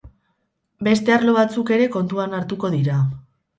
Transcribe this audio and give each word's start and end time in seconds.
Beste 0.87 1.13
arlo 1.17 1.35
batzuk 1.37 1.71
ere 1.77 1.87
kontuan 1.99 2.35
hartuko 2.41 2.75
dira. 2.81 3.01